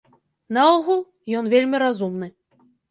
Наогул, 0.57 1.03
ён 1.41 1.53
вельмі 1.55 1.85
разумны. 1.89 2.27